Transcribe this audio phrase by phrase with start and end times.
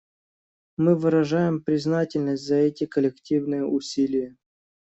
[0.77, 4.35] Мы выражаем признательность за эти коллективные усилия.